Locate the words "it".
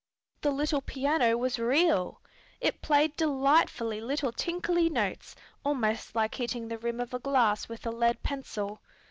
2.59-2.81